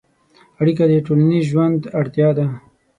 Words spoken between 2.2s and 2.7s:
ده.